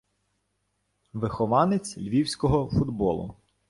Вихованець 1.13 1.97
львівського 1.97 2.67
футболу. 2.79 3.35